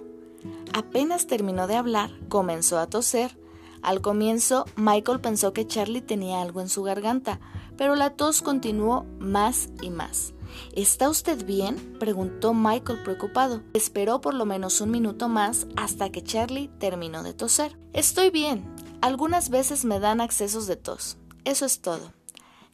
Apenas 0.72 1.26
terminó 1.26 1.66
de 1.66 1.76
hablar, 1.76 2.10
comenzó 2.28 2.78
a 2.78 2.86
toser. 2.86 3.36
Al 3.82 4.00
comienzo, 4.00 4.66
Michael 4.76 5.20
pensó 5.20 5.52
que 5.52 5.66
Charlie 5.66 6.00
tenía 6.00 6.42
algo 6.42 6.60
en 6.60 6.68
su 6.68 6.82
garganta, 6.82 7.40
pero 7.80 7.94
la 7.94 8.10
tos 8.10 8.42
continuó 8.42 9.06
más 9.20 9.70
y 9.80 9.88
más. 9.88 10.34
¿Está 10.74 11.08
usted 11.08 11.46
bien? 11.46 11.96
preguntó 11.98 12.52
Michael 12.52 13.02
preocupado. 13.02 13.62
Esperó 13.72 14.20
por 14.20 14.34
lo 14.34 14.44
menos 14.44 14.82
un 14.82 14.90
minuto 14.90 15.30
más 15.30 15.66
hasta 15.78 16.10
que 16.10 16.22
Charlie 16.22 16.68
terminó 16.78 17.22
de 17.22 17.32
toser. 17.32 17.78
Estoy 17.94 18.28
bien. 18.28 18.66
Algunas 19.00 19.48
veces 19.48 19.86
me 19.86 19.98
dan 19.98 20.20
accesos 20.20 20.66
de 20.66 20.76
tos. 20.76 21.16
Eso 21.46 21.64
es 21.64 21.80
todo. 21.80 22.12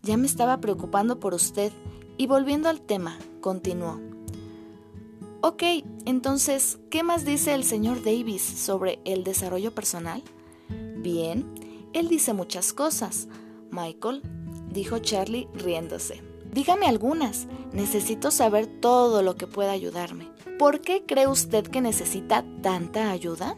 Ya 0.02 0.16
me 0.16 0.26
estaba 0.26 0.60
preocupando 0.60 1.20
por 1.20 1.34
usted. 1.34 1.70
Y 2.16 2.26
volviendo 2.26 2.68
al 2.68 2.80
tema, 2.80 3.16
continuó. 3.40 4.00
Ok, 5.40 5.62
entonces, 6.04 6.80
¿qué 6.90 7.04
más 7.04 7.24
dice 7.24 7.54
el 7.54 7.62
señor 7.62 8.02
Davis 8.02 8.42
sobre 8.42 8.98
el 9.04 9.22
desarrollo 9.22 9.72
personal? 9.72 10.24
Bien, 10.96 11.46
él 11.92 12.08
dice 12.08 12.32
muchas 12.32 12.72
cosas. 12.72 13.28
Michael, 13.70 14.22
dijo 14.76 14.98
Charlie 14.98 15.48
riéndose. 15.54 16.22
Dígame 16.52 16.86
algunas. 16.86 17.48
Necesito 17.72 18.30
saber 18.30 18.66
todo 18.66 19.22
lo 19.22 19.36
que 19.36 19.46
pueda 19.46 19.72
ayudarme. 19.72 20.28
¿Por 20.58 20.80
qué 20.80 21.04
cree 21.04 21.26
usted 21.26 21.66
que 21.66 21.80
necesita 21.80 22.44
tanta 22.62 23.10
ayuda? 23.10 23.56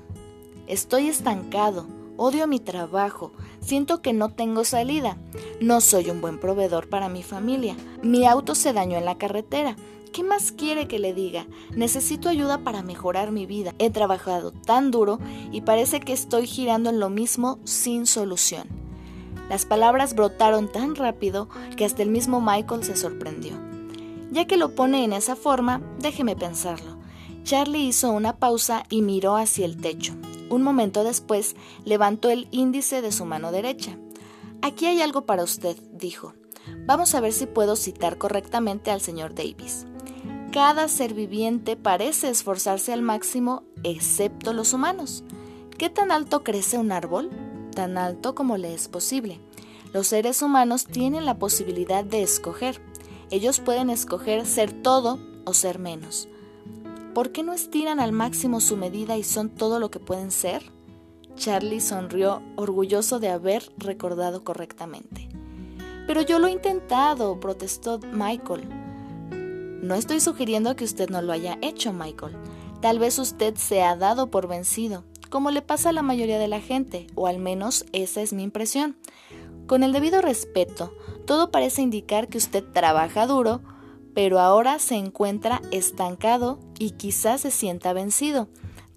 Estoy 0.67 1.09
estancado. 1.09 1.87
Odio 2.17 2.47
mi 2.47 2.61
trabajo. 2.61 3.33
Siento 3.61 4.01
que 4.01 4.13
no 4.13 4.31
tengo 4.31 4.65
salida. 4.65 5.19
No 5.61 5.81
soy 5.81 6.11
un 6.11 6.21
buen 6.21 6.41
proveedor 6.41 6.89
para 6.89 7.09
mi 7.09 7.23
familia. 7.23 7.77
Mi 8.03 8.27
auto 8.27 8.55
se 8.55 8.73
dañó 8.73 8.97
en 8.97 9.05
la 9.05 9.19
carretera. 9.19 9.77
¿Qué 10.13 10.23
más 10.23 10.53
quiere 10.53 10.89
que 10.89 10.99
le 10.99 11.15
diga? 11.15 11.47
Necesito 11.75 12.29
ayuda 12.29 12.59
para 12.59 12.83
mejorar 12.83 13.31
mi 13.33 13.45
vida. 13.45 13.75
He 13.79 13.91
trabajado 13.91 14.53
tan 14.53 14.91
duro 14.91 15.19
y 15.53 15.61
parece 15.61 16.01
que 16.01 16.13
estoy 16.13 16.47
girando 16.47 16.91
en 16.91 16.99
lo 17.01 17.11
mismo 17.11 17.59
sin 17.65 18.07
solución. 18.07 18.88
Las 19.49 19.65
palabras 19.65 20.15
brotaron 20.15 20.69
tan 20.71 20.95
rápido 20.95 21.49
que 21.77 21.85
hasta 21.85 22.03
el 22.03 22.11
mismo 22.11 22.41
Michael 22.41 22.85
se 22.85 22.97
sorprendió. 22.97 23.55
Ya 24.31 24.47
que 24.47 24.57
lo 24.57 24.75
pone 24.75 25.05
en 25.05 25.13
esa 25.13 25.37
forma, 25.37 25.81
déjeme 25.99 26.37
pensarlo. 26.37 26.99
Charlie 27.45 27.87
hizo 27.87 28.11
una 28.11 28.37
pausa 28.37 28.85
y 28.91 29.01
miró 29.01 29.37
hacia 29.37 29.65
el 29.65 29.79
techo. 29.79 30.15
Un 30.51 30.63
momento 30.63 31.03
después, 31.03 31.57
levantó 31.85 32.29
el 32.29 32.47
índice 32.51 33.01
de 33.01 33.11
su 33.11 33.25
mano 33.25 33.53
derecha. 33.53 33.97
Aquí 34.61 34.87
hay 34.87 35.01
algo 35.01 35.25
para 35.25 35.45
usted, 35.45 35.77
dijo. 35.93 36.35
Vamos 36.87 37.15
a 37.15 37.21
ver 37.21 37.33
si 37.33 37.47
puedo 37.47 37.77
citar 37.77 38.19
correctamente 38.19 38.91
al 38.91 39.01
señor 39.01 39.35
Davis. 39.35 39.87
Cada 40.53 40.89
ser 40.89 41.15
viviente 41.15 41.77
parece 41.77 42.29
esforzarse 42.29 42.93
al 42.93 43.03
máximo, 43.03 43.63
excepto 43.83 44.53
los 44.53 44.73
humanos. 44.73 45.25
¿Qué 45.77 45.91
tan 45.91 46.11
alto 46.11 46.43
crece 46.43 46.79
un 46.79 46.91
árbol? 46.91 47.31
Tan 47.79 47.97
alto 47.97 48.35
como 48.35 48.57
le 48.57 48.75
es 48.75 48.89
posible. 48.89 49.39
Los 49.93 50.09
seres 50.09 50.43
humanos 50.43 50.85
tienen 50.85 51.25
la 51.25 51.39
posibilidad 51.39 52.03
de 52.03 52.25
escoger. 52.25 52.81
Ellos 53.31 53.61
pueden 53.61 53.89
escoger 53.89 54.47
ser 54.47 54.73
todo 54.73 55.21
o 55.45 55.55
ser 55.55 55.79
menos. 55.79 56.29
¿Por 57.15 57.31
qué 57.31 57.45
no 57.45 57.53
estiran 57.53 58.01
al 58.01 58.11
máximo 58.11 58.61
su 58.61 58.77
medida 58.77 59.17
y 59.17 59.23
son 59.23 59.49
todo 59.49 59.79
lo 59.79 59.93
que 59.93 60.01
pueden 60.01 60.33
ser? 60.33 60.73
Charlie 61.37 61.81
sonrió, 61.81 62.43
orgulloso 62.57 63.21
de 63.21 63.29
haber 63.29 63.71
recordado 63.77 64.43
correctamente. 64.43 65.29
Pero 66.09 66.23
yo 66.23 66.41
lo 66.41 66.49
he 66.49 66.51
intentado, 66.51 67.39
protestó 67.39 68.01
Michael. 68.13 68.69
No 69.85 69.95
estoy 69.95 70.19
sugiriendo 70.19 70.75
que 70.75 70.83
usted 70.83 71.11
no 71.11 71.23
lo 71.23 71.33
haya 71.33 71.59
hecho, 71.63 71.93
Michael. 71.93 72.37
Tal 72.83 72.99
vez 72.99 73.21
usted 73.21 73.55
se 73.55 73.85
ha 73.85 73.95
dado 73.95 74.33
por 74.33 74.49
vencido, 74.49 75.05
como 75.29 75.51
le 75.51 75.63
pasa 75.63 75.91
a 75.91 75.93
la 75.93 76.03
mayoría 76.03 76.39
de 76.39 76.49
la 76.49 76.61
gente, 76.61 77.07
o 77.15 77.27
al 77.27 77.39
menos 77.39 77.85
esa 77.93 78.23
es 78.23 78.33
mi 78.33 78.43
impresión. 78.43 78.97
Con 79.67 79.83
el 79.83 79.93
debido 79.93 80.23
respeto, 80.23 80.95
todo 81.27 81.51
parece 81.51 81.83
indicar 81.83 82.29
que 82.29 82.39
usted 82.39 82.65
trabaja 82.73 83.27
duro, 83.27 83.61
pero 84.15 84.41
ahora 84.41 84.79
se 84.79 84.95
encuentra 84.95 85.61
estancado 85.71 86.59
y 86.79 86.93
quizás 86.93 87.43
se 87.43 87.51
sienta 87.51 87.93
vencido. 87.93 88.49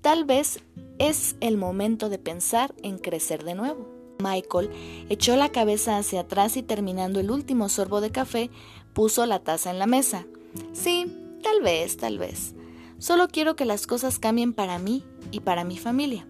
Tal 0.01 0.25
vez 0.25 0.59
es 0.97 1.35
el 1.41 1.57
momento 1.57 2.09
de 2.09 2.19
pensar 2.19 2.73
en 2.83 2.97
crecer 2.97 3.43
de 3.43 3.55
nuevo. 3.55 3.87
Michael 4.19 4.69
echó 5.09 5.35
la 5.35 5.49
cabeza 5.49 5.97
hacia 5.97 6.21
atrás 6.21 6.55
y 6.57 6.63
terminando 6.63 7.19
el 7.19 7.31
último 7.31 7.69
sorbo 7.69 8.01
de 8.01 8.11
café, 8.11 8.49
puso 8.93 9.25
la 9.25 9.39
taza 9.39 9.71
en 9.71 9.79
la 9.79 9.87
mesa. 9.87 10.25
Sí, 10.73 11.39
tal 11.43 11.61
vez, 11.61 11.97
tal 11.97 12.17
vez. 12.17 12.55
Solo 12.97 13.27
quiero 13.27 13.55
que 13.55 13.65
las 13.65 13.87
cosas 13.87 14.19
cambien 14.19 14.53
para 14.53 14.79
mí 14.79 15.03
y 15.31 15.41
para 15.41 15.63
mi 15.63 15.77
familia. 15.77 16.27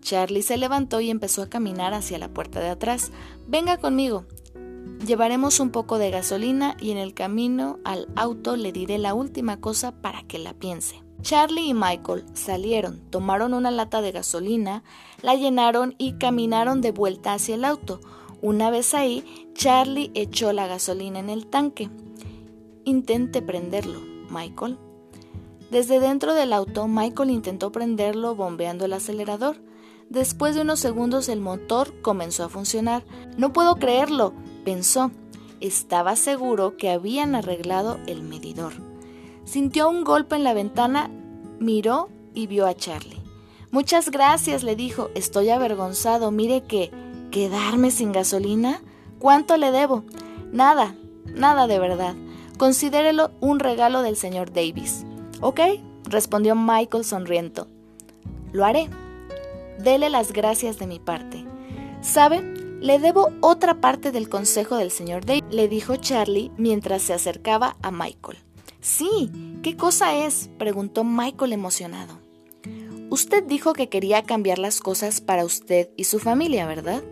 Charlie 0.00 0.42
se 0.42 0.58
levantó 0.58 1.00
y 1.00 1.10
empezó 1.10 1.42
a 1.42 1.48
caminar 1.48 1.94
hacia 1.94 2.18
la 2.18 2.28
puerta 2.28 2.60
de 2.60 2.68
atrás. 2.68 3.10
Venga 3.46 3.78
conmigo. 3.78 4.26
Llevaremos 5.06 5.60
un 5.60 5.70
poco 5.70 5.98
de 5.98 6.10
gasolina 6.10 6.76
y 6.80 6.90
en 6.90 6.98
el 6.98 7.14
camino 7.14 7.78
al 7.84 8.08
auto 8.14 8.56
le 8.56 8.70
diré 8.70 8.98
la 8.98 9.14
última 9.14 9.60
cosa 9.60 9.92
para 10.00 10.22
que 10.22 10.38
la 10.38 10.54
piense. 10.54 11.02
Charlie 11.22 11.68
y 11.68 11.74
Michael 11.74 12.26
salieron, 12.34 13.00
tomaron 13.10 13.54
una 13.54 13.70
lata 13.70 14.02
de 14.02 14.12
gasolina, 14.12 14.84
la 15.22 15.34
llenaron 15.34 15.94
y 15.96 16.14
caminaron 16.18 16.82
de 16.82 16.92
vuelta 16.92 17.32
hacia 17.32 17.54
el 17.54 17.64
auto. 17.64 18.00
Una 18.42 18.70
vez 18.70 18.92
ahí, 18.92 19.24
Charlie 19.54 20.10
echó 20.14 20.52
la 20.52 20.66
gasolina 20.66 21.18
en 21.18 21.30
el 21.30 21.46
tanque. 21.46 21.88
Intente 22.84 23.40
prenderlo, 23.40 24.00
Michael. 24.28 24.78
Desde 25.74 25.98
dentro 25.98 26.34
del 26.34 26.52
auto, 26.52 26.86
Michael 26.86 27.30
intentó 27.30 27.72
prenderlo 27.72 28.36
bombeando 28.36 28.84
el 28.84 28.92
acelerador. 28.92 29.56
Después 30.08 30.54
de 30.54 30.60
unos 30.60 30.78
segundos 30.78 31.28
el 31.28 31.40
motor 31.40 32.00
comenzó 32.00 32.44
a 32.44 32.48
funcionar. 32.48 33.04
No 33.36 33.52
puedo 33.52 33.74
creerlo, 33.74 34.34
pensó. 34.64 35.10
Estaba 35.60 36.14
seguro 36.14 36.76
que 36.76 36.90
habían 36.90 37.34
arreglado 37.34 37.98
el 38.06 38.22
medidor. 38.22 38.72
Sintió 39.42 39.90
un 39.90 40.04
golpe 40.04 40.36
en 40.36 40.44
la 40.44 40.54
ventana, 40.54 41.10
miró 41.58 42.08
y 42.34 42.46
vio 42.46 42.66
a 42.68 42.74
Charlie. 42.76 43.20
Muchas 43.72 44.12
gracias, 44.12 44.62
le 44.62 44.76
dijo. 44.76 45.10
Estoy 45.16 45.50
avergonzado. 45.50 46.30
Mire 46.30 46.62
que... 46.62 46.92
¿Quedarme 47.32 47.90
sin 47.90 48.12
gasolina? 48.12 48.80
¿Cuánto 49.18 49.56
le 49.56 49.72
debo? 49.72 50.04
Nada, 50.52 50.94
nada 51.34 51.66
de 51.66 51.80
verdad. 51.80 52.14
Considérelo 52.58 53.32
un 53.40 53.58
regalo 53.58 54.02
del 54.02 54.16
señor 54.16 54.52
Davis. 54.52 55.04
Ok, 55.46 55.60
respondió 56.04 56.54
Michael 56.54 57.04
sonriendo. 57.04 57.68
Lo 58.54 58.64
haré. 58.64 58.88
Dele 59.78 60.08
las 60.08 60.32
gracias 60.32 60.78
de 60.78 60.86
mi 60.86 60.98
parte. 60.98 61.44
¿Sabe? 62.00 62.40
Le 62.80 62.98
debo 62.98 63.28
otra 63.42 63.78
parte 63.78 64.10
del 64.10 64.30
consejo 64.30 64.78
del 64.78 64.90
señor 64.90 65.26
Day, 65.26 65.42
le 65.50 65.68
dijo 65.68 65.96
Charlie 65.96 66.50
mientras 66.56 67.02
se 67.02 67.12
acercaba 67.12 67.76
a 67.82 67.90
Michael. 67.90 68.38
Sí, 68.80 69.30
¿qué 69.62 69.76
cosa 69.76 70.16
es? 70.16 70.48
preguntó 70.56 71.04
Michael 71.04 71.52
emocionado. 71.52 72.18
Usted 73.10 73.44
dijo 73.44 73.74
que 73.74 73.90
quería 73.90 74.22
cambiar 74.22 74.58
las 74.58 74.80
cosas 74.80 75.20
para 75.20 75.44
usted 75.44 75.90
y 75.98 76.04
su 76.04 76.20
familia, 76.20 76.66
¿verdad? 76.66 77.04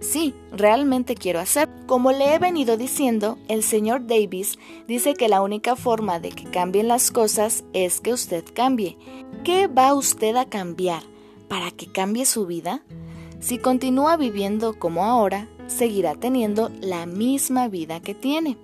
Sí, 0.00 0.34
realmente 0.50 1.14
quiero 1.14 1.40
hacer. 1.40 1.68
Como 1.86 2.10
le 2.10 2.34
he 2.34 2.38
venido 2.38 2.78
diciendo, 2.78 3.38
el 3.48 3.62
señor 3.62 4.06
Davis 4.06 4.58
dice 4.88 5.12
que 5.12 5.28
la 5.28 5.42
única 5.42 5.76
forma 5.76 6.18
de 6.20 6.30
que 6.30 6.44
cambien 6.44 6.88
las 6.88 7.10
cosas 7.10 7.64
es 7.74 8.00
que 8.00 8.14
usted 8.14 8.42
cambie. 8.54 8.96
¿Qué 9.44 9.66
va 9.66 9.92
usted 9.92 10.36
a 10.36 10.46
cambiar 10.46 11.02
para 11.48 11.70
que 11.70 11.86
cambie 11.86 12.24
su 12.24 12.46
vida? 12.46 12.82
Si 13.40 13.58
continúa 13.58 14.16
viviendo 14.16 14.78
como 14.78 15.04
ahora, 15.04 15.48
seguirá 15.66 16.14
teniendo 16.14 16.70
la 16.80 17.04
misma 17.04 17.68
vida 17.68 18.00
que 18.00 18.14
tiene. 18.14 18.56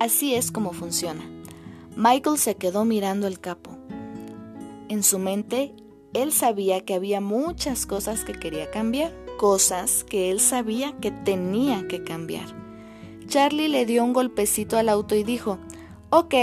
Así 0.00 0.34
es 0.34 0.50
como 0.50 0.72
funciona. 0.72 1.22
Michael 1.96 2.38
se 2.38 2.56
quedó 2.56 2.84
mirando 2.84 3.28
el 3.28 3.38
capo. 3.38 3.70
En 4.88 5.04
su 5.04 5.20
mente, 5.20 5.72
él 6.12 6.32
sabía 6.32 6.84
que 6.84 6.94
había 6.94 7.20
muchas 7.20 7.86
cosas 7.86 8.24
que 8.24 8.32
quería 8.32 8.70
cambiar 8.72 9.23
cosas 9.36 10.04
que 10.04 10.30
él 10.30 10.40
sabía 10.40 10.96
que 11.00 11.10
tenía 11.10 11.86
que 11.88 12.02
cambiar. 12.02 12.46
Charlie 13.26 13.68
le 13.68 13.86
dio 13.86 14.04
un 14.04 14.12
golpecito 14.12 14.76
al 14.76 14.88
auto 14.88 15.14
y 15.14 15.24
dijo, 15.24 15.58
Ok, 16.10 16.34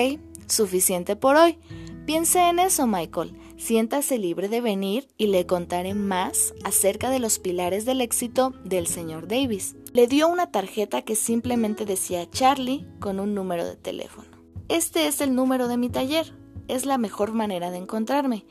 suficiente 0.47 1.15
por 1.15 1.36
hoy. 1.36 1.58
Piense 2.06 2.49
en 2.49 2.60
eso, 2.60 2.88
Michael. 2.88 3.38
Siéntase 3.58 4.17
libre 4.17 4.49
de 4.49 4.60
venir 4.60 5.08
y 5.17 5.27
le 5.27 5.45
contaré 5.45 5.93
más 5.93 6.54
acerca 6.63 7.10
de 7.10 7.19
los 7.19 7.38
pilares 7.38 7.86
del 7.86 8.01
éxito 8.01 8.54
del 8.65 8.88
señor 8.88 9.27
Davis. 9.27 9.75
Le 9.93 10.08
dio 10.08 10.27
una 10.27 10.49
tarjeta 10.51 11.04
que 11.04 11.15
simplemente 11.15 11.86
decía 11.86 12.30
Charlie 12.30 12.88
con 12.99 13.19
un 13.19 13.36
número 13.36 13.65
de 13.65 13.75
teléfono. 13.75 14.30
Este 14.67 15.08
es 15.08 15.21
el 15.21 15.36
número 15.36 15.67
de 15.67 15.77
mi 15.77 15.89
taller. 15.89 16.34
Es 16.67 16.86
la 16.86 16.97
mejor 16.97 17.34
manera 17.34 17.69
de 17.69 17.77
encontrarme. 17.77 18.45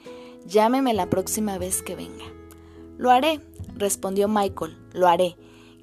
Llámeme 0.46 0.94
la 0.94 1.11
próxima 1.11 1.59
vez 1.59 1.83
que 1.83 1.96
venga. 1.96 2.24
Lo 2.98 3.11
haré, 3.11 3.40
respondió 3.80 4.28
Michael. 4.28 4.78
Lo 4.92 5.08
haré. 5.08 5.36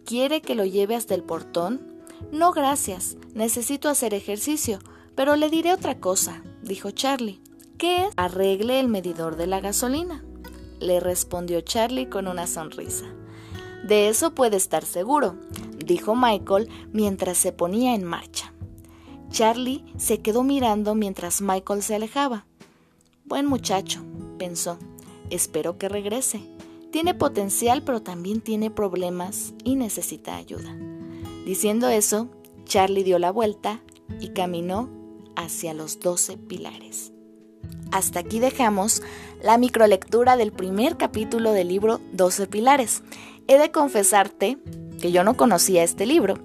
¿Quiere 0.06 0.42
que 0.42 0.56
lo 0.56 0.64
lleve 0.64 0.96
hasta 0.96 1.16
el 1.16 1.24
portón? 1.24 1.82
No, 2.32 2.54
gracias. 2.54 3.18
Necesito 3.34 3.90
hacer 3.90 4.14
ejercicio. 4.14 4.80
Pero 5.16 5.36
le 5.36 5.50
diré 5.50 5.74
otra 5.74 6.00
cosa, 6.00 6.44
dijo 6.62 6.92
Charlie. 6.92 7.42
¿Qué 7.78 8.06
es? 8.06 8.14
Arregle 8.18 8.80
el 8.80 8.88
medidor 8.88 9.36
de 9.36 9.46
la 9.46 9.60
gasolina, 9.60 10.24
le 10.80 11.00
respondió 11.00 11.62
Charlie 11.62 12.10
con 12.10 12.28
una 12.28 12.48
sonrisa. 12.48 13.06
De 13.84 14.10
eso 14.10 14.34
puede 14.34 14.58
estar 14.58 14.84
seguro, 14.84 15.36
dijo 15.86 16.16
Michael 16.16 16.70
mientras 16.92 17.38
se 17.38 17.52
ponía 17.52 17.94
en 17.94 18.04
marcha. 18.04 18.52
Charlie 19.30 19.86
se 19.98 20.22
quedó 20.22 20.44
mirando 20.44 20.96
mientras 20.96 21.42
Michael 21.42 21.84
se 21.84 21.96
alejaba. 21.96 22.48
Buen 23.26 23.46
muchacho, 23.46 24.04
pensó. 24.40 24.80
Espero 25.30 25.78
que 25.78 25.88
regrese. 25.88 26.42
Tiene 26.92 27.14
potencial, 27.14 27.84
pero 27.84 28.02
también 28.02 28.42
tiene 28.42 28.72
problemas 28.72 29.54
y 29.64 29.76
necesita 29.76 30.36
ayuda. 30.36 30.76
Diciendo 31.46 31.90
eso, 31.90 32.30
Charlie 32.66 33.04
dio 33.04 33.20
la 33.20 33.32
vuelta 33.32 33.82
y 34.20 34.30
caminó 34.30 34.90
hacia 35.36 35.74
los 35.74 36.00
doce 36.00 36.38
pilares. 36.38 37.14
Hasta 37.92 38.20
aquí 38.20 38.40
dejamos 38.40 39.02
la 39.42 39.58
microlectura 39.58 40.36
del 40.36 40.52
primer 40.52 40.98
capítulo 40.98 41.54
del 41.54 41.70
libro 41.70 42.02
12 42.14 42.48
pilares. 42.48 43.04
He 43.48 43.58
de 43.58 43.72
confesarte 43.72 44.58
que 45.00 45.12
yo 45.12 45.24
no 45.24 45.38
conocía 45.38 45.84
este 45.84 46.06
libro, 46.06 46.36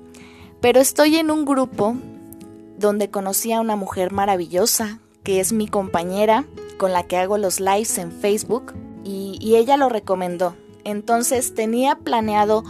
pero 0.60 0.80
estoy 0.80 1.16
en 1.16 1.30
un 1.30 1.44
grupo 1.44 1.96
donde 2.78 3.10
conocí 3.10 3.52
a 3.52 3.60
una 3.60 3.76
mujer 3.76 4.12
maravillosa, 4.12 5.00
que 5.22 5.40
es 5.40 5.52
mi 5.52 5.66
compañera, 5.68 6.44
con 6.78 6.92
la 6.92 7.04
que 7.04 7.16
hago 7.16 7.38
los 7.38 7.60
lives 7.60 7.98
en 7.98 8.12
Facebook, 8.12 8.72
y, 9.42 9.56
ella 9.56 9.76
lo 9.76 9.88
recomendó. 9.88 10.56
Entonces 10.84 11.54
tenía 11.54 11.96
planeado 11.96 12.64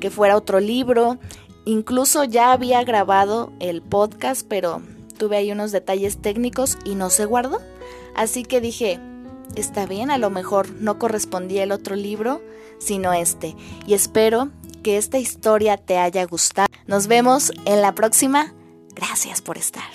que 0.00 0.10
fuera 0.10 0.36
otro 0.36 0.60
libro, 0.60 1.18
incluso 1.64 2.24
ya 2.24 2.52
había 2.52 2.82
grabado 2.84 3.52
el 3.60 3.82
podcast, 3.82 4.46
pero 4.48 4.82
tuve 5.18 5.36
ahí 5.36 5.52
unos 5.52 5.72
detalles 5.72 6.20
técnicos 6.20 6.78
y 6.84 6.94
no 6.94 7.10
se 7.10 7.24
guardó. 7.24 7.60
Así 8.14 8.44
que 8.44 8.60
dije, 8.60 9.00
está 9.56 9.86
bien, 9.86 10.10
a 10.10 10.18
lo 10.18 10.30
mejor 10.30 10.70
no 10.72 10.98
correspondía 10.98 11.62
el 11.62 11.72
otro 11.72 11.96
libro, 11.96 12.42
sino 12.78 13.12
este. 13.12 13.56
Y 13.86 13.94
espero 13.94 14.50
que 14.82 14.98
esta 14.98 15.18
historia 15.18 15.76
te 15.76 15.98
haya 15.98 16.24
gustado. 16.26 16.68
Nos 16.86 17.06
vemos 17.06 17.52
en 17.64 17.80
la 17.80 17.94
próxima. 17.94 18.54
Gracias 18.94 19.40
por 19.40 19.58
estar. 19.58 19.90